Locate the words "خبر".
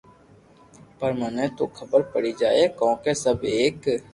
1.77-1.99